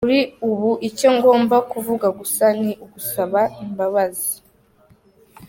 Kuri 0.05 0.21
ubu 0.49 0.71
icyo 0.89 1.09
ngomba 1.15 1.55
kuvuga 1.71 2.07
gusa 2.19 2.45
ni 2.61 2.71
ugusaba 2.85 3.41
imbabazi". 3.63 4.31